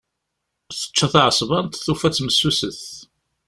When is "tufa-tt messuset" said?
1.85-2.81